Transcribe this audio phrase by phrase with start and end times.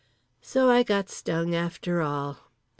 [0.41, 2.49] So I got stung after all.